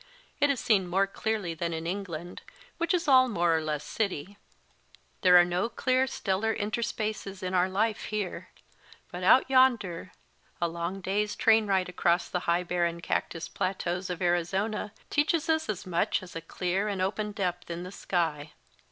It 0.39 0.49
is 0.49 0.59
seen 0.59 0.87
more 0.87 1.05
clearly 1.05 1.53
than 1.53 1.73
in 1.73 1.85
England, 1.85 2.41
which 2.79 2.91
is 2.91 3.07
all 3.07 3.27
more 3.29 3.55
or 3.55 3.61
less 3.61 3.83
city. 3.83 4.25
THE 4.25 4.25
VERY 4.25 4.31
PRAIRIE 4.31 4.89
DOGS 4.89 4.89
TAUGHT 4.89 5.11
ME 5.11 5.19
There 5.21 5.37
are 5.37 5.45
no 5.65 5.69
clear 5.69 6.07
stellar 6.07 6.55
interspaces 6.55 7.43
in 7.43 7.53
our 7.53 7.69
life 7.69 8.05
here. 8.05 8.49
But 9.11 9.23
out 9.23 9.47
yonder, 9.47 10.11
a 10.59 10.67
long 10.67 11.03
clay 11.03 11.21
s 11.25 11.35
train 11.35 11.67
ride 11.67 11.87
across 11.87 12.29
the 12.29 12.39
high 12.49 12.63
barren 12.63 12.99
cactus 13.01 13.47
plateaus 13.47 14.09
of 14.09 14.23
Arizona 14.23 14.91
teaches 15.11 15.47
us 15.47 15.69
as 15.69 15.85
much 15.85 16.23
as 16.23 16.35
a 16.35 16.41
clear 16.41 16.87
and 16.87 16.99
open 16.99 17.31
depth 17.31 17.69
in 17.69 17.83
the 17.83 17.91
sky. 17.91 18.53